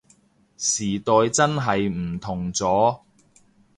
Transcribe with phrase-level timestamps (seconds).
[0.57, 3.01] 時代真係唔同咗